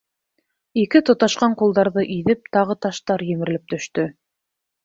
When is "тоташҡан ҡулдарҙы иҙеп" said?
1.09-2.51